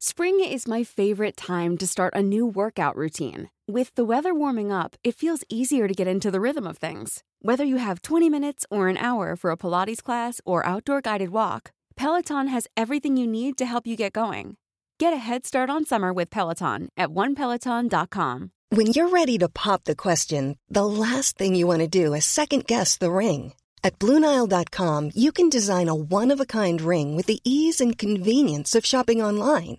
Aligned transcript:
Spring 0.00 0.38
is 0.38 0.68
my 0.68 0.84
favorite 0.84 1.36
time 1.36 1.76
to 1.76 1.84
start 1.84 2.14
a 2.14 2.22
new 2.22 2.46
workout 2.46 2.94
routine. 2.94 3.50
With 3.66 3.92
the 3.96 4.04
weather 4.04 4.32
warming 4.32 4.70
up, 4.70 4.94
it 5.02 5.16
feels 5.16 5.42
easier 5.48 5.88
to 5.88 5.94
get 5.94 6.06
into 6.06 6.30
the 6.30 6.40
rhythm 6.40 6.68
of 6.68 6.78
things. 6.78 7.24
Whether 7.42 7.64
you 7.64 7.78
have 7.78 8.02
20 8.02 8.30
minutes 8.30 8.64
or 8.70 8.86
an 8.86 8.96
hour 8.96 9.34
for 9.34 9.50
a 9.50 9.56
Pilates 9.56 10.00
class 10.00 10.40
or 10.44 10.64
outdoor 10.64 11.00
guided 11.00 11.30
walk, 11.30 11.72
Peloton 11.96 12.46
has 12.46 12.68
everything 12.76 13.16
you 13.16 13.26
need 13.26 13.58
to 13.58 13.66
help 13.66 13.88
you 13.88 13.96
get 13.96 14.12
going. 14.12 14.56
Get 15.00 15.12
a 15.12 15.16
head 15.16 15.44
start 15.44 15.68
on 15.68 15.84
summer 15.84 16.12
with 16.12 16.30
Peloton 16.30 16.90
at 16.96 17.08
onepeloton.com. 17.08 18.52
When 18.68 18.86
you're 18.86 19.08
ready 19.08 19.36
to 19.38 19.48
pop 19.48 19.82
the 19.82 19.96
question, 19.96 20.58
the 20.68 20.86
last 20.86 21.36
thing 21.36 21.56
you 21.56 21.66
want 21.66 21.80
to 21.80 21.88
do 21.88 22.14
is 22.14 22.24
second 22.24 22.68
guess 22.68 22.96
the 22.96 23.10
ring. 23.10 23.52
At 23.82 23.98
Bluenile.com, 23.98 25.10
you 25.14 25.32
can 25.32 25.48
design 25.48 25.88
a 25.88 25.94
one 25.94 26.30
of 26.30 26.40
a 26.40 26.46
kind 26.46 26.80
ring 26.80 27.16
with 27.16 27.26
the 27.26 27.40
ease 27.42 27.80
and 27.80 27.98
convenience 27.98 28.76
of 28.76 28.86
shopping 28.86 29.20
online. 29.20 29.78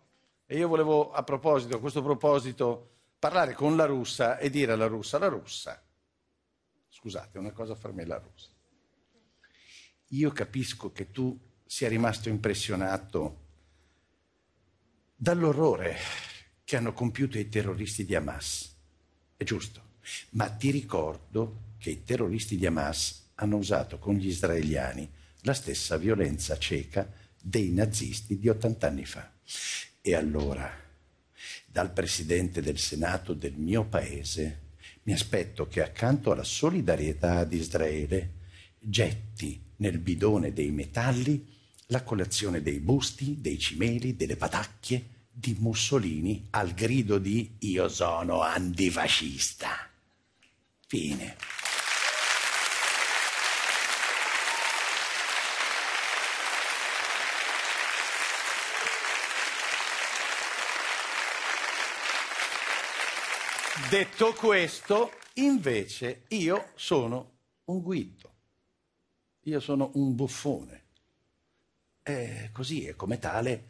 E 0.51 0.57
io 0.57 0.67
volevo 0.67 1.13
a 1.13 1.23
proposito, 1.23 1.77
a 1.77 1.79
questo 1.79 2.03
proposito, 2.03 2.89
parlare 3.17 3.53
con 3.53 3.77
la 3.77 3.85
russa 3.85 4.37
e 4.37 4.49
dire 4.49 4.73
alla 4.73 4.87
russa, 4.87 5.17
la 5.17 5.29
russa, 5.29 5.81
scusate, 6.89 7.37
una 7.37 7.51
cosa 7.51 7.77
me 7.93 8.01
e 8.01 8.05
la 8.05 8.17
russa. 8.17 8.49
Io 10.07 10.31
capisco 10.31 10.91
che 10.91 11.09
tu 11.09 11.39
sia 11.65 11.87
rimasto 11.87 12.27
impressionato 12.27 13.37
dall'orrore 15.15 15.95
che 16.65 16.75
hanno 16.75 16.91
compiuto 16.91 17.37
i 17.37 17.47
terroristi 17.47 18.03
di 18.03 18.13
Hamas. 18.13 18.75
È 19.37 19.45
giusto, 19.45 19.81
ma 20.31 20.49
ti 20.49 20.69
ricordo 20.69 21.75
che 21.77 21.91
i 21.91 22.03
terroristi 22.03 22.57
di 22.57 22.65
Hamas 22.65 23.29
hanno 23.35 23.55
usato 23.55 23.99
con 23.99 24.15
gli 24.15 24.27
israeliani 24.27 25.09
la 25.43 25.53
stessa 25.53 25.95
violenza 25.95 26.57
cieca 26.57 27.09
dei 27.41 27.69
nazisti 27.69 28.37
di 28.37 28.49
80 28.49 28.85
anni 28.85 29.05
fa. 29.05 29.31
E 30.01 30.15
allora, 30.15 30.67
dal 31.67 31.93
Presidente 31.93 32.61
del 32.61 32.79
Senato 32.79 33.33
del 33.33 33.53
mio 33.53 33.85
paese, 33.85 34.69
mi 35.03 35.13
aspetto 35.13 35.67
che 35.67 35.83
accanto 35.83 36.31
alla 36.31 36.43
solidarietà 36.43 37.37
ad 37.37 37.53
Israele 37.53 38.39
getti 38.79 39.61
nel 39.77 39.99
bidone 39.99 40.53
dei 40.53 40.71
metalli 40.71 41.47
la 41.87 42.03
colazione 42.03 42.63
dei 42.63 42.79
busti, 42.79 43.41
dei 43.41 43.59
cimeli, 43.59 44.15
delle 44.15 44.37
patacchie 44.37 45.19
di 45.31 45.55
Mussolini 45.59 46.47
al 46.51 46.73
grido 46.73 47.19
di 47.19 47.57
io 47.59 47.87
sono 47.87 48.41
antifascista. 48.41 49.87
Fine. 50.87 51.35
Detto 63.89 64.33
questo, 64.33 65.13
invece, 65.35 66.23
io 66.29 66.71
sono 66.75 67.31
un 67.65 67.81
guitto, 67.81 68.33
io 69.43 69.61
sono 69.61 69.91
un 69.93 70.13
buffone. 70.13 70.83
E 72.03 72.49
così, 72.51 72.85
e 72.85 72.97
come 72.97 73.17
tale, 73.17 73.69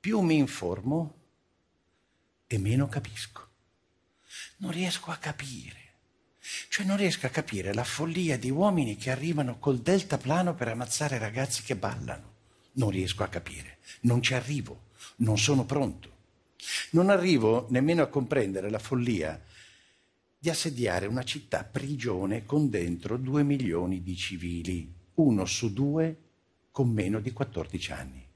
più 0.00 0.18
mi 0.18 0.36
informo 0.36 1.14
e 2.48 2.58
meno 2.58 2.88
capisco. 2.88 3.48
Non 4.56 4.72
riesco 4.72 5.12
a 5.12 5.16
capire. 5.16 5.92
Cioè 6.68 6.84
non 6.84 6.96
riesco 6.96 7.26
a 7.26 7.30
capire 7.30 7.72
la 7.72 7.84
follia 7.84 8.36
di 8.36 8.50
uomini 8.50 8.96
che 8.96 9.12
arrivano 9.12 9.60
col 9.60 9.78
deltaplano 9.78 10.54
per 10.54 10.68
ammazzare 10.68 11.18
ragazzi 11.18 11.62
che 11.62 11.76
ballano. 11.76 12.32
Non 12.72 12.90
riesco 12.90 13.22
a 13.22 13.28
capire, 13.28 13.78
non 14.00 14.20
ci 14.20 14.34
arrivo, 14.34 14.86
non 15.18 15.38
sono 15.38 15.64
pronto. 15.64 16.13
Non 16.90 17.10
arrivo 17.10 17.66
nemmeno 17.70 18.02
a 18.02 18.08
comprendere 18.08 18.70
la 18.70 18.78
follia 18.78 19.42
di 20.38 20.50
assediare 20.50 21.06
una 21.06 21.22
città 21.22 21.64
prigione 21.64 22.44
con 22.44 22.68
dentro 22.68 23.16
due 23.16 23.42
milioni 23.42 24.02
di 24.02 24.14
civili, 24.14 24.94
uno 25.14 25.44
su 25.46 25.72
due 25.72 26.18
con 26.70 26.90
meno 26.90 27.20
di 27.20 27.32
14 27.32 27.92
anni. 27.92 28.26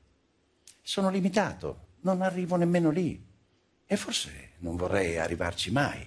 Sono 0.80 1.10
limitato, 1.10 1.88
non 2.00 2.22
arrivo 2.22 2.56
nemmeno 2.56 2.90
lì 2.90 3.22
e 3.84 3.96
forse 3.96 4.52
non 4.58 4.76
vorrei 4.76 5.18
arrivarci 5.18 5.70
mai. 5.70 6.06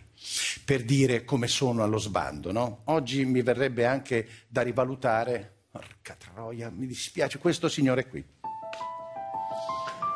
Per 0.63 0.83
dire 0.83 1.23
come 1.23 1.47
sono 1.47 1.83
allo 1.83 1.97
sbando, 1.97 2.51
no? 2.51 2.81
Oggi 2.85 3.25
mi 3.25 3.41
verrebbe 3.41 3.85
anche 3.85 4.27
da 4.47 4.61
rivalutare, 4.61 5.65
porca 5.69 6.15
troia, 6.15 6.69
mi 6.69 6.85
dispiace, 6.85 7.39
questo 7.39 7.69
signore 7.69 8.07
qui. 8.07 8.23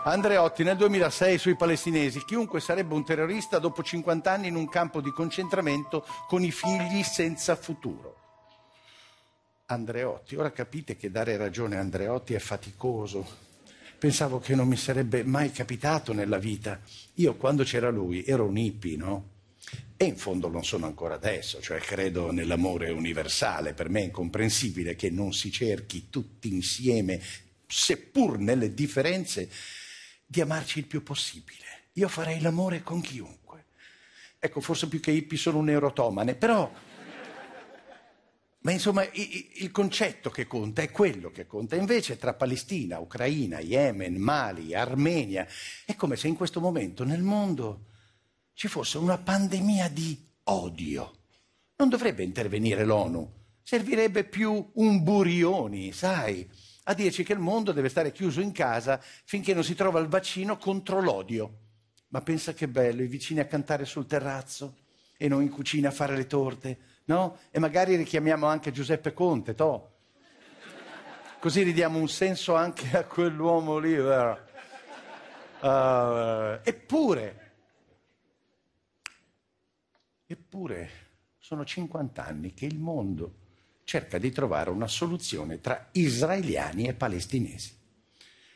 Andreotti 0.07 0.63
nel 0.63 0.77
2006 0.77 1.39
sui 1.39 1.55
palestinesi, 1.55 2.23
chiunque 2.25 2.59
sarebbe 2.59 2.93
un 2.93 3.03
terrorista 3.03 3.57
dopo 3.57 3.81
50 3.81 4.31
anni 4.31 4.49
in 4.49 4.55
un 4.55 4.69
campo 4.69 5.01
di 5.01 5.09
concentramento 5.09 6.05
con 6.27 6.43
i 6.43 6.51
figli 6.51 7.01
senza 7.01 7.55
futuro. 7.55 8.15
Andreotti, 9.65 10.35
ora 10.35 10.51
capite 10.51 10.95
che 10.95 11.09
dare 11.09 11.37
ragione 11.37 11.77
a 11.77 11.79
Andreotti 11.79 12.35
è 12.35 12.39
faticoso. 12.39 13.25
Pensavo 13.97 14.37
che 14.37 14.53
non 14.53 14.67
mi 14.67 14.77
sarebbe 14.77 15.23
mai 15.23 15.51
capitato 15.51 16.13
nella 16.13 16.37
vita. 16.37 16.79
Io 17.15 17.33
quando 17.33 17.63
c'era 17.63 17.89
lui 17.89 18.23
ero 18.25 18.45
un 18.45 18.57
hippie, 18.57 18.97
no? 18.97 19.29
E 19.97 20.05
in 20.05 20.17
fondo 20.17 20.49
non 20.49 20.63
sono 20.63 20.85
ancora 20.85 21.15
adesso, 21.15 21.59
cioè 21.61 21.79
credo 21.79 22.31
nell'amore 22.31 22.91
universale. 22.91 23.73
Per 23.73 23.89
me 23.89 24.01
è 24.01 24.03
incomprensibile 24.03 24.95
che 24.95 25.09
non 25.09 25.33
si 25.33 25.51
cerchi 25.51 26.11
tutti 26.11 26.53
insieme, 26.53 27.19
seppur 27.65 28.37
nelle 28.37 28.75
differenze, 28.75 29.49
di 30.25 30.41
amarci 30.41 30.79
il 30.79 30.87
più 30.87 31.03
possibile. 31.03 31.89
Io 31.93 32.07
farei 32.07 32.41
l'amore 32.41 32.81
con 32.81 33.01
chiunque. 33.01 33.65
Ecco, 34.39 34.61
forse 34.61 34.87
più 34.87 34.99
che 34.99 35.11
hippie 35.11 35.37
sono 35.37 35.59
un 35.59 35.69
erotomane, 35.69 36.35
però... 36.35 36.71
Ma 38.65 38.71
insomma, 38.71 39.07
il 39.11 39.69
concetto 39.71 40.31
che 40.31 40.47
conta 40.47 40.81
è 40.81 40.89
quello 40.89 41.29
che 41.29 41.45
conta. 41.45 41.75
Invece 41.75 42.17
tra 42.17 42.33
Palestina, 42.33 42.97
Ucraina, 42.97 43.59
Yemen, 43.59 44.15
Mali, 44.15 44.73
Armenia, 44.73 45.47
è 45.85 45.93
come 45.95 46.15
se 46.15 46.27
in 46.27 46.35
questo 46.35 46.59
momento 46.59 47.03
nel 47.03 47.21
mondo 47.21 47.85
ci 48.53 48.67
fosse 48.67 48.97
una 48.97 49.19
pandemia 49.19 49.87
di 49.89 50.19
odio. 50.45 51.17
Non 51.75 51.89
dovrebbe 51.89 52.23
intervenire 52.23 52.85
l'ONU, 52.85 53.31
servirebbe 53.61 54.23
più 54.23 54.71
un 54.73 55.03
burioni, 55.03 55.91
sai? 55.91 56.49
A 56.87 56.93
dirci 56.93 57.23
che 57.23 57.33
il 57.33 57.39
mondo 57.39 57.71
deve 57.71 57.89
stare 57.89 58.11
chiuso 58.11 58.41
in 58.41 58.51
casa 58.51 59.01
finché 59.01 59.53
non 59.53 59.63
si 59.63 59.73
trova 59.73 59.99
il 59.99 60.07
vaccino 60.07 60.57
contro 60.57 61.01
l'odio. 61.01 61.59
Ma 62.09 62.21
pensa 62.21 62.53
che 62.53 62.67
bello, 62.67 63.01
i 63.01 63.07
vicini 63.07 63.39
a 63.39 63.45
cantare 63.45 63.85
sul 63.85 64.05
terrazzo 64.05 64.77
e 65.17 65.27
noi 65.27 65.45
in 65.45 65.49
cucina 65.49 65.89
a 65.89 65.91
fare 65.91 66.15
le 66.15 66.27
torte, 66.27 66.77
no? 67.05 67.39
E 67.49 67.59
magari 67.59 67.95
richiamiamo 67.95 68.45
anche 68.45 68.71
Giuseppe 68.71 69.13
Conte, 69.13 69.55
to. 69.55 69.93
Così 71.39 71.63
ridiamo 71.63 71.97
un 71.97 72.07
senso 72.07 72.55
anche 72.55 72.95
a 72.95 73.05
quell'uomo 73.05 73.77
lì. 73.77 73.97
Uh, 73.97 74.37
eppure, 76.61 77.53
eppure, 80.27 80.89
sono 81.39 81.65
50 81.65 82.23
anni 82.23 82.53
che 82.53 82.65
il 82.65 82.77
mondo 82.77 83.44
cerca 83.85 84.17
di 84.17 84.31
trovare 84.31 84.71
una 84.71 84.87
soluzione 84.87 85.61
tra 85.61 85.89
israeliani 85.93 86.87
e 86.87 86.95
palestinesi. 86.95 87.77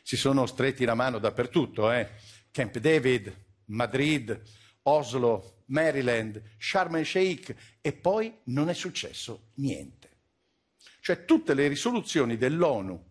Si 0.02 0.16
sono 0.16 0.44
stretti 0.44 0.84
la 0.84 0.94
mano 0.94 1.18
dappertutto, 1.18 1.90
eh? 1.92 2.10
Camp 2.50 2.76
David, 2.78 3.32
Madrid, 3.66 4.42
Oslo, 4.82 5.62
Maryland, 5.66 6.42
Sharm 6.58 6.96
el 6.96 7.06
Sheikh 7.06 7.54
e 7.80 7.92
poi 7.92 8.40
non 8.46 8.68
è 8.68 8.74
successo 8.74 9.52
niente. 9.54 10.08
Cioè 11.00 11.24
tutte 11.24 11.54
le 11.54 11.68
risoluzioni 11.68 12.36
dell'ONU 12.36 13.08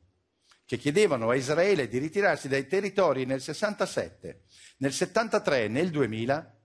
che 0.65 0.77
chiedevano 0.77 1.29
a 1.29 1.35
Israele 1.35 1.87
di 1.87 1.99
ritirarsi 1.99 2.49
dai 2.49 2.67
territori 2.67 3.25
nel 3.25 3.41
67, 3.41 4.43
nel 4.77 4.91
73 4.91 5.63
e 5.63 5.67
nel 5.69 5.89
2000 5.89 6.57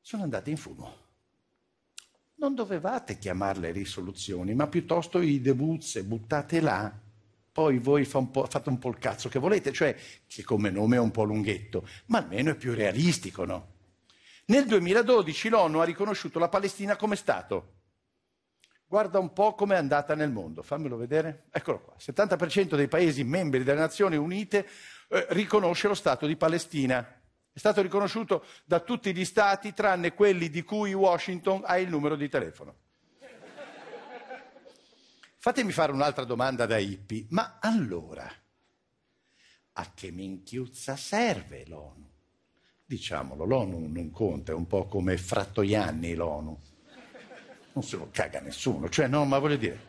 sono 0.00 0.22
andate 0.24 0.50
in 0.50 0.56
fumo 0.56 1.07
non 2.38 2.54
dovevate 2.54 3.18
chiamarle 3.18 3.70
risoluzioni, 3.72 4.54
ma 4.54 4.66
piuttosto 4.66 5.20
i 5.20 5.40
debuzze, 5.40 6.04
buttate 6.04 6.60
là, 6.60 6.92
poi 7.50 7.78
voi 7.78 8.04
fa 8.04 8.18
un 8.18 8.30
fate 8.30 8.68
un 8.68 8.78
po' 8.78 8.90
il 8.90 8.98
cazzo 8.98 9.28
che 9.28 9.40
volete, 9.40 9.72
cioè 9.72 9.96
che 10.26 10.44
come 10.44 10.70
nome 10.70 10.96
è 10.96 11.00
un 11.00 11.10
po' 11.10 11.24
lunghetto, 11.24 11.86
ma 12.06 12.18
almeno 12.18 12.50
è 12.50 12.54
più 12.54 12.72
realistico, 12.74 13.44
no? 13.44 13.76
Nel 14.46 14.66
2012 14.66 15.48
l'ONU 15.48 15.78
ha 15.78 15.84
riconosciuto 15.84 16.38
la 16.38 16.48
Palestina 16.48 16.96
come 16.96 17.16
Stato. 17.16 17.74
Guarda 18.86 19.18
un 19.18 19.32
po' 19.32 19.54
com'è 19.54 19.76
andata 19.76 20.14
nel 20.14 20.30
mondo, 20.30 20.62
fammelo 20.62 20.96
vedere. 20.96 21.46
Eccolo 21.50 21.80
qua, 21.80 21.94
il 21.98 22.14
70% 22.14 22.76
dei 22.76 22.88
paesi 22.88 23.24
membri 23.24 23.62
delle 23.62 23.80
Nazioni 23.80 24.16
Unite 24.16 24.66
eh, 25.08 25.26
riconosce 25.30 25.88
lo 25.88 25.94
Stato 25.94 26.26
di 26.26 26.36
Palestina. 26.36 27.17
È 27.58 27.60
stato 27.60 27.82
riconosciuto 27.82 28.44
da 28.64 28.78
tutti 28.78 29.12
gli 29.12 29.24
Stati 29.24 29.74
tranne 29.74 30.14
quelli 30.14 30.48
di 30.48 30.62
cui 30.62 30.94
Washington 30.94 31.62
ha 31.64 31.76
il 31.76 31.88
numero 31.88 32.14
di 32.14 32.28
telefono. 32.28 32.76
Fatemi 35.38 35.72
fare 35.72 35.90
un'altra 35.90 36.22
domanda 36.22 36.66
da 36.66 36.78
hippie, 36.78 37.26
ma 37.30 37.58
allora 37.60 38.32
a 39.72 39.92
che 39.92 40.12
minchiuzza 40.12 40.94
serve 40.94 41.64
l'ONU? 41.66 42.08
Diciamolo, 42.84 43.44
l'ONU 43.44 43.88
non 43.88 44.12
conta, 44.12 44.52
è 44.52 44.54
un 44.54 44.68
po' 44.68 44.86
come 44.86 45.18
Frattoianni 45.18 46.14
l'ONU. 46.14 46.60
Non 47.72 47.82
se 47.82 47.96
lo 47.96 48.08
caga 48.12 48.38
nessuno, 48.38 48.88
cioè 48.88 49.08
no, 49.08 49.24
ma 49.24 49.40
voglio 49.40 49.56
dire, 49.56 49.80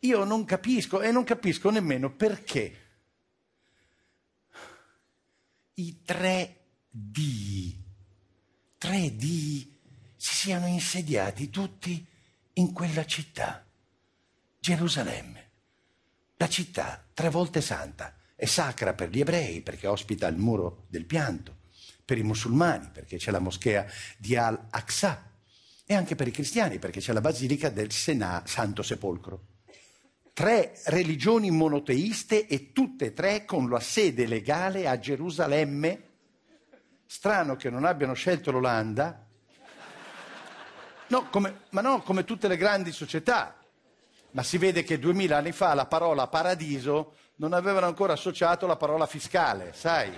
io 0.00 0.24
non 0.24 0.44
capisco 0.44 1.00
e 1.00 1.10
non 1.10 1.24
capisco 1.24 1.70
nemmeno 1.70 2.12
perché 2.12 2.88
i 5.72 6.02
tre 6.02 6.59
D, 6.92 7.72
tre 8.76 9.14
D 9.14 9.68
si 10.16 10.34
siano 10.34 10.66
insediati 10.66 11.48
tutti 11.48 12.04
in 12.54 12.72
quella 12.72 13.06
città. 13.06 13.64
Gerusalemme, 14.58 15.50
la 16.36 16.48
città 16.48 17.06
tre 17.14 17.30
volte 17.30 17.60
santa, 17.60 18.16
è 18.34 18.44
sacra 18.44 18.92
per 18.92 19.10
gli 19.10 19.20
ebrei 19.20 19.60
perché 19.60 19.86
ospita 19.86 20.26
il 20.26 20.36
muro 20.36 20.86
del 20.88 21.04
pianto, 21.04 21.58
per 22.04 22.18
i 22.18 22.24
musulmani 22.24 22.90
perché 22.92 23.18
c'è 23.18 23.30
la 23.30 23.38
moschea 23.38 23.86
di 24.18 24.34
Al-Aqsa 24.34 25.30
e 25.86 25.94
anche 25.94 26.16
per 26.16 26.26
i 26.26 26.32
cristiani 26.32 26.80
perché 26.80 26.98
c'è 26.98 27.12
la 27.12 27.20
basilica 27.20 27.68
del 27.68 27.92
Senà, 27.92 28.42
Santo 28.46 28.82
Sepolcro. 28.82 29.46
Tre 30.32 30.80
religioni 30.86 31.52
monoteiste 31.52 32.48
e 32.48 32.72
tutte 32.72 33.06
e 33.06 33.12
tre 33.12 33.44
con 33.44 33.70
la 33.70 33.80
sede 33.80 34.26
legale 34.26 34.88
a 34.88 34.98
Gerusalemme. 34.98 36.08
Strano 37.12 37.56
che 37.56 37.70
non 37.70 37.84
abbiano 37.84 38.14
scelto 38.14 38.52
l'Olanda. 38.52 39.26
No, 41.08 41.28
come, 41.28 41.62
ma 41.70 41.80
no, 41.80 42.02
come 42.02 42.22
tutte 42.22 42.46
le 42.46 42.56
grandi 42.56 42.92
società, 42.92 43.56
ma 44.30 44.44
si 44.44 44.58
vede 44.58 44.84
che 44.84 45.00
duemila 45.00 45.38
anni 45.38 45.50
fa 45.50 45.74
la 45.74 45.86
parola 45.86 46.28
paradiso 46.28 47.16
non 47.38 47.52
avevano 47.52 47.86
ancora 47.86 48.12
associato 48.12 48.68
la 48.68 48.76
parola 48.76 49.06
fiscale, 49.06 49.72
sai? 49.74 50.16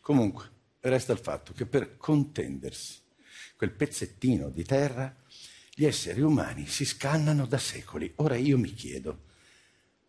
Comunque, 0.00 0.50
resta 0.80 1.12
il 1.12 1.18
fatto 1.18 1.52
che 1.52 1.66
per 1.66 1.98
contendersi 1.98 3.01
quel 3.62 3.70
pezzettino 3.70 4.48
di 4.48 4.64
terra, 4.64 5.14
gli 5.72 5.84
esseri 5.84 6.20
umani 6.20 6.66
si 6.66 6.84
scannano 6.84 7.46
da 7.46 7.58
secoli. 7.58 8.12
Ora 8.16 8.34
io 8.34 8.58
mi 8.58 8.74
chiedo, 8.74 9.20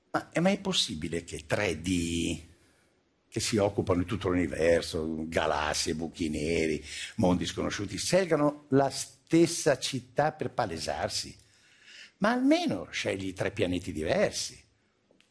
ma 0.10 0.32
è 0.32 0.40
mai 0.40 0.58
possibile 0.58 1.24
che 1.24 1.46
3D 1.48 2.42
che 3.30 3.40
si 3.40 3.58
occupano 3.58 4.00
di 4.00 4.08
tutto 4.08 4.30
l'universo, 4.30 5.28
galassie, 5.28 5.94
buchi 5.94 6.30
neri, 6.30 6.84
mondi 7.18 7.46
sconosciuti, 7.46 7.96
scelgano 7.96 8.66
la 8.70 8.90
stessa 8.90 9.78
città 9.78 10.32
per 10.32 10.50
palesarsi? 10.50 11.36
Ma 12.18 12.32
almeno 12.32 12.88
scegli 12.90 13.34
tre 13.34 13.52
pianeti 13.52 13.92
diversi. 13.92 14.60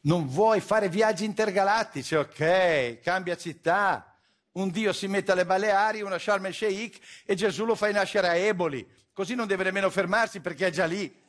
Non 0.01 0.27
vuoi 0.27 0.61
fare 0.61 0.87
viaggi 0.87 1.25
intergalattici, 1.25 2.15
ok, 2.15 2.99
cambia 3.01 3.35
città. 3.35 4.12
Un 4.53 4.69
dio 4.69 4.93
si 4.93 5.07
mette 5.07 5.31
alle 5.31 5.45
Baleari, 5.45 6.01
una 6.01 6.19
Sharm 6.19 6.45
el 6.45 6.53
Sheikh 6.53 6.99
e 7.25 7.35
Gesù 7.35 7.65
lo 7.65 7.75
fai 7.75 7.91
nascere 7.93 8.27
a 8.27 8.35
Eboli. 8.35 8.87
Così 9.11 9.35
non 9.35 9.47
deve 9.47 9.63
nemmeno 9.63 9.89
fermarsi 9.89 10.39
perché 10.41 10.67
è 10.67 10.71
già 10.71 10.85
lì. 10.85 11.21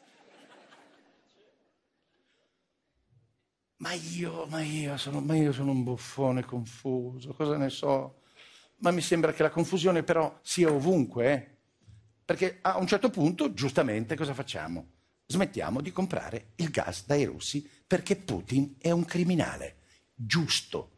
Ma 3.76 3.92
io, 3.92 4.46
ma 4.46 4.62
io, 4.62 4.96
sono, 4.96 5.20
ma 5.20 5.36
io 5.36 5.52
sono 5.52 5.70
un 5.70 5.82
buffone 5.82 6.44
confuso, 6.44 7.34
cosa 7.34 7.56
ne 7.56 7.68
so? 7.70 8.20
Ma 8.78 8.90
mi 8.90 9.00
sembra 9.00 9.32
che 9.32 9.42
la 9.42 9.50
confusione 9.50 10.02
però 10.02 10.38
sia 10.42 10.70
ovunque, 10.70 11.32
eh? 11.32 11.54
perché 12.24 12.58
a 12.62 12.78
un 12.78 12.86
certo 12.86 13.10
punto, 13.10 13.52
giustamente, 13.52 14.16
cosa 14.16 14.32
facciamo? 14.32 14.92
Smettiamo 15.26 15.80
di 15.80 15.92
comprare 15.92 16.52
il 16.56 16.70
gas 16.70 17.04
dai 17.06 17.24
russi 17.24 17.68
perché 17.86 18.16
Putin 18.16 18.76
è 18.78 18.90
un 18.90 19.04
criminale. 19.04 19.76
Giusto, 20.14 20.93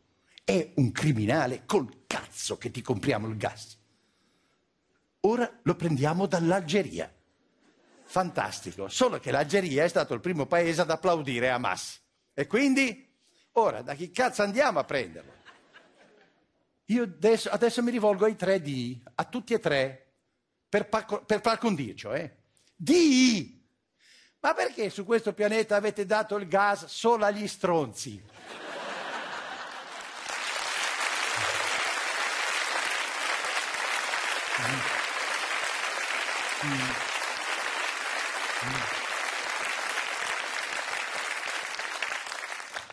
è 0.47 0.75
un 0.77 0.93
criminale 0.93 1.65
col 1.67 2.05
cazzo 2.07 2.57
che 2.57 2.71
ti 2.71 2.81
compriamo 2.81 3.27
il 3.27 3.37
gas. 3.37 3.77
Ora 5.23 5.59
lo 5.65 5.75
prendiamo 5.75 6.27
dall'Algeria. 6.27 7.13
Fantastico, 8.05 8.87
solo 8.87 9.19
che 9.19 9.33
l'Algeria 9.33 9.83
è 9.83 9.89
stato 9.89 10.15
il 10.15 10.21
primo 10.21 10.47
paese 10.47 10.83
ad 10.83 10.91
applaudire 10.91 11.51
Hamas. 11.51 12.01
E 12.33 12.47
quindi, 12.47 13.13
ora, 13.55 13.83
da 13.83 13.95
chi 13.95 14.13
cazzo 14.13 14.45
andiamo 14.45 14.79
a 14.79 14.85
prenderlo? 14.85 15.33
Io 16.85 17.03
adesso, 17.03 17.51
adesso 17.51 17.83
mi 17.83 17.91
rivolgo 17.91 18.27
ai 18.27 18.35
3D, 18.35 19.01
a 19.17 19.25
tutti 19.25 19.53
e 19.53 19.59
tre, 19.59 20.13
per, 20.69 20.89
par, 20.89 21.25
per 21.27 21.41
par 21.41 21.59
condicio, 21.59 22.13
eh? 22.13 22.37
D! 22.77 23.53
Ma 24.39 24.55
perché 24.55 24.91
su 24.91 25.05
questo 25.05 25.33
pianeta 25.33 25.75
avete 25.75 26.07
dato 26.07 26.37
il 26.37 26.47
gas 26.47 26.85
solo 26.85 27.25
agli 27.25 27.49
stronzi? 27.49 28.23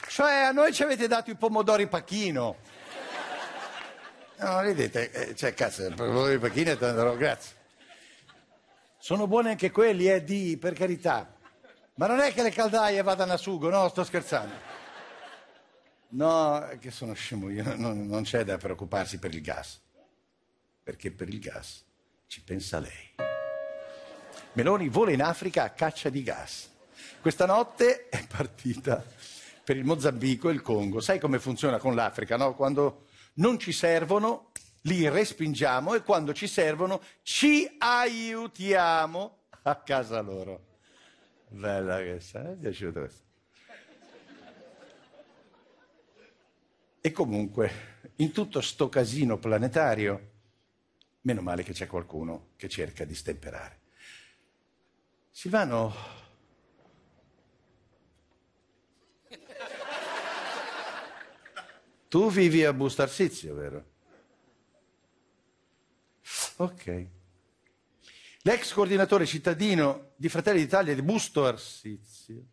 Cioè 0.07 0.31
a 0.31 0.51
noi 0.51 0.73
ci 0.73 0.83
avete 0.83 1.07
dato 1.07 1.31
i 1.31 1.35
pomodori 1.35 1.87
pacchino. 1.87 2.57
No, 4.37 4.61
vedete, 4.61 5.09
eh, 5.11 5.35
cioè 5.35 5.53
cazzo, 5.53 5.87
i 5.87 5.93
pomodori 5.93 6.37
pacchino 6.37 6.71
e 6.71 6.77
tanto, 6.77 7.15
grazie. 7.15 7.55
Sono 8.97 9.27
buoni 9.27 9.49
anche 9.49 9.71
quelli, 9.71 10.07
eh, 10.07 10.23
di, 10.23 10.57
per 10.59 10.73
carità. 10.73 11.33
Ma 11.95 12.07
non 12.07 12.19
è 12.19 12.33
che 12.33 12.43
le 12.43 12.51
caldaie 12.51 13.01
vadano 13.01 13.33
a 13.33 13.37
sugo, 13.37 13.69
no, 13.69 13.87
sto 13.89 14.03
scherzando. 14.03 14.53
No, 16.09 16.69
che 16.79 16.91
sono 16.91 17.13
scemo 17.13 17.49
io, 17.49 17.75
non, 17.75 18.05
non 18.05 18.23
c'è 18.23 18.43
da 18.43 18.57
preoccuparsi 18.57 19.17
per 19.17 19.33
il 19.33 19.41
gas. 19.41 19.82
Perché 20.83 21.11
per 21.11 21.29
il 21.29 21.39
gas 21.39 21.83
ci 22.27 22.41
pensa 22.41 22.79
lei. 22.79 23.15
Meloni 24.53 24.89
vola 24.89 25.11
in 25.11 25.21
Africa 25.21 25.63
a 25.63 25.69
caccia 25.69 26.09
di 26.09 26.21
gas. 26.23 26.69
Questa 27.21 27.45
notte 27.45 28.09
è 28.09 28.25
partita 28.27 29.03
per 29.63 29.77
il 29.77 29.85
Mozambico 29.85 30.49
e 30.49 30.53
il 30.53 30.61
Congo. 30.61 30.99
Sai 30.99 31.19
come 31.19 31.39
funziona 31.39 31.77
con 31.77 31.95
l'Africa, 31.95 32.35
no? 32.35 32.53
Quando 32.53 33.05
non 33.35 33.57
ci 33.57 33.71
servono, 33.71 34.51
li 34.81 35.07
respingiamo 35.07 35.95
e 35.95 36.03
quando 36.03 36.33
ci 36.33 36.47
servono 36.47 37.01
ci 37.21 37.75
aiutiamo 37.77 39.37
a 39.63 39.75
casa 39.77 40.19
loro. 40.21 40.71
Bella 41.47 41.97
questa, 41.97 42.41
mi 42.41 42.53
è 42.53 42.55
piaciuta 42.55 42.99
questa. 42.99 43.21
E 46.99 47.11
comunque, 47.11 47.71
in 48.17 48.31
tutto 48.31 48.61
sto 48.61 48.89
casino 48.89 49.37
planetario, 49.37 50.31
meno 51.23 51.41
male 51.41 51.63
che 51.63 51.73
c'è 51.73 51.87
qualcuno 51.87 52.51
che 52.55 52.69
cerca 52.69 53.03
di 53.03 53.15
stemperare. 53.15 53.79
Silvano, 55.29 56.21
Tu 62.13 62.29
vivi 62.29 62.63
a 62.63 62.71
Bustarsizio, 62.73 63.55
vero? 63.55 63.85
Ok. 66.57 67.07
L'ex 68.43 68.71
coordinatore 68.71 69.25
cittadino 69.25 70.11
di 70.15 70.29
Fratelli 70.29 70.59
d'Italia 70.59 70.93
di 70.93 71.01
Busto 71.01 71.43
Arsizio 71.43 72.45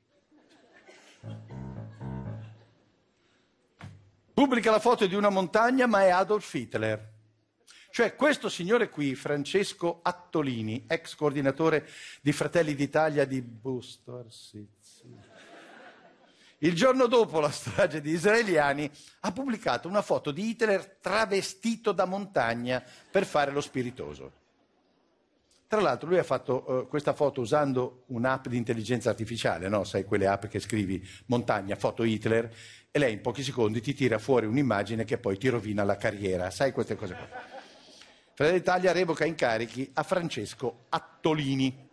pubblica 4.32 4.70
la 4.70 4.78
foto 4.78 5.06
di 5.06 5.14
una 5.14 5.28
montagna 5.28 5.86
ma 5.86 6.04
è 6.04 6.08
Adolf 6.08 6.54
Hitler. 6.54 7.09
Cioè 8.00 8.16
questo 8.16 8.48
signore 8.48 8.88
qui, 8.88 9.14
Francesco 9.14 10.00
Attolini, 10.00 10.86
ex 10.88 11.14
coordinatore 11.14 11.86
di 12.22 12.32
Fratelli 12.32 12.74
d'Italia 12.74 13.26
di 13.26 13.42
Busto 13.42 14.16
Arsizio 14.16 15.18
il 16.60 16.74
giorno 16.74 17.06
dopo 17.08 17.40
la 17.40 17.50
strage 17.50 18.00
di 18.00 18.12
israeliani, 18.12 18.90
ha 19.20 19.32
pubblicato 19.32 19.86
una 19.86 20.00
foto 20.00 20.30
di 20.30 20.48
Hitler 20.48 20.96
travestito 20.98 21.92
da 21.92 22.06
montagna 22.06 22.82
per 23.10 23.26
fare 23.26 23.50
lo 23.50 23.60
spiritoso. 23.60 24.32
Tra 25.66 25.82
l'altro 25.82 26.08
lui 26.08 26.18
ha 26.18 26.24
fatto 26.24 26.64
uh, 26.66 26.88
questa 26.88 27.12
foto 27.12 27.42
usando 27.42 28.04
un'app 28.06 28.46
di 28.46 28.56
intelligenza 28.56 29.10
artificiale, 29.10 29.68
no? 29.68 29.84
sai 29.84 30.06
quelle 30.06 30.26
app 30.26 30.46
che 30.46 30.58
scrivi 30.58 31.06
montagna, 31.26 31.76
foto 31.76 32.02
Hitler, 32.02 32.50
e 32.90 32.98
lei 32.98 33.12
in 33.12 33.20
pochi 33.20 33.42
secondi 33.42 33.82
ti 33.82 33.92
tira 33.92 34.18
fuori 34.18 34.46
un'immagine 34.46 35.04
che 35.04 35.18
poi 35.18 35.36
ti 35.36 35.48
rovina 35.48 35.84
la 35.84 35.98
carriera, 35.98 36.50
sai 36.50 36.72
queste 36.72 36.96
cose 36.96 37.14
qua. 37.14 37.59
Fratelli 38.40 38.60
d'Italia 38.60 38.92
revoca 38.92 39.26
incarichi 39.26 39.90
a 39.92 40.02
Francesco 40.02 40.86
Attolini. 40.88 41.88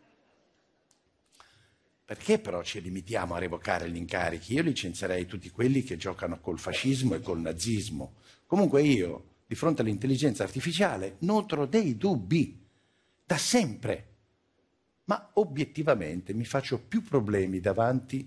Perché 2.06 2.40
però 2.40 2.64
ci 2.64 2.82
limitiamo 2.82 3.36
a 3.36 3.38
revocare 3.38 3.90
gli 3.90 3.98
incarichi? 3.98 4.54
Io 4.54 4.62
licenzierei 4.62 5.26
tutti 5.26 5.50
quelli 5.50 5.84
che 5.84 5.98
giocano 5.98 6.40
col 6.40 6.58
fascismo 6.58 7.16
e 7.16 7.20
col 7.20 7.42
nazismo. 7.42 8.14
Comunque 8.46 8.82
io, 8.82 9.26
di 9.46 9.56
fronte 9.56 9.82
all'intelligenza 9.82 10.44
artificiale, 10.44 11.18
nutro 11.20 11.66
dei 11.66 11.98
dubbi, 11.98 12.58
da 13.26 13.38
sempre. 13.38 14.08
Ma 15.04 15.32
obiettivamente 15.34 16.34
mi 16.34 16.46
faccio 16.46 16.80
più 16.80 17.04
problemi 17.04 17.60
davanti 17.60 18.26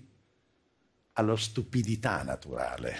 alla 1.13 1.37
stupidità 1.37 2.21
naturale. 2.21 2.97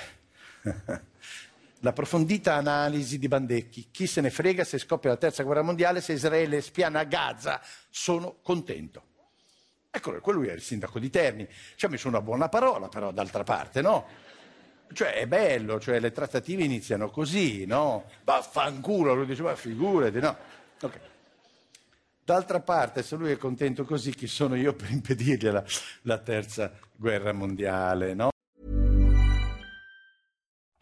L'approfondita 1.83 2.53
analisi 2.55 3.17
di 3.17 3.27
Bandecchi. 3.27 3.89
Chi 3.91 4.05
se 4.05 4.21
ne 4.21 4.29
frega 4.29 4.63
se 4.63 4.77
scoppia 4.77 5.09
la 5.09 5.17
terza 5.17 5.43
guerra 5.43 5.63
mondiale, 5.63 5.99
se 5.99 6.13
Israele 6.13 6.61
spiana 6.61 7.03
Gaza, 7.05 7.59
sono 7.89 8.37
contento. 8.41 9.03
Ecco, 9.89 10.19
quello 10.21 10.43
è 10.43 10.53
il 10.53 10.61
sindaco 10.61 10.99
di 10.99 11.09
Terni. 11.09 11.47
Ci 11.75 11.85
ha 11.85 11.89
messo 11.89 12.07
una 12.07 12.21
buona 12.21 12.49
parola, 12.49 12.87
però, 12.87 13.11
d'altra 13.11 13.43
parte, 13.43 13.81
no? 13.81 14.05
Cioè, 14.93 15.15
è 15.15 15.27
bello, 15.27 15.79
cioè, 15.79 15.99
le 15.99 16.11
trattative 16.11 16.63
iniziano 16.63 17.09
così, 17.09 17.65
no? 17.65 18.05
Vaffanculo, 18.23 19.13
lui 19.13 19.25
dice, 19.25 19.41
ma 19.41 19.55
figurati, 19.55 20.19
no? 20.19 20.37
Ok. 20.81 20.99
D'altra 22.23 22.59
parte, 22.61 23.01
se 23.01 23.15
lui 23.15 23.31
è 23.31 23.37
contento 23.37 23.83
così, 23.85 24.13
chi 24.13 24.27
sono 24.27 24.55
io 24.55 24.73
per 24.73 24.91
impedirgli 24.91 25.49
la, 25.49 25.63
la 26.03 26.19
terza 26.19 26.71
guerra 26.95 27.33
mondiale, 27.33 28.13
no? 28.13 28.30